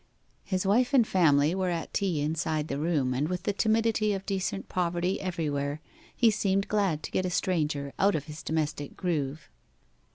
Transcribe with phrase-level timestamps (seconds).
[0.43, 4.25] His wife and family were at tea inside the room, and with the timidity of
[4.25, 5.79] decent poverty everywhere
[6.15, 9.47] he seemed glad to get a stranger out of his domestic groove.